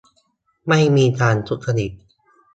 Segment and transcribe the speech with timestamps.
[0.67, 1.91] ไม่มีการทุจริต